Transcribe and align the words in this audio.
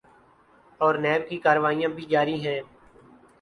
اورنیب 0.81 1.21
کی 1.29 1.37
کارروائیاں 1.45 1.89
بھی 1.95 2.05
جاری 2.13 2.37
ہیں۔ 2.45 2.59